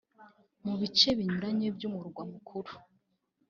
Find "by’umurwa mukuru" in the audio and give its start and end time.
1.75-2.71